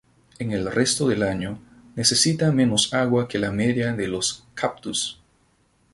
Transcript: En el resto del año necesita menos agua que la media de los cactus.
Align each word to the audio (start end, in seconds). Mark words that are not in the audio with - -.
En 0.39 0.51
el 0.51 0.65
resto 0.71 1.07
del 1.07 1.21
año 1.21 1.59
necesita 1.95 2.51
menos 2.51 2.91
agua 2.91 3.27
que 3.27 3.37
la 3.37 3.51
media 3.51 3.93
de 3.93 4.07
los 4.07 4.47
cactus. 4.55 5.21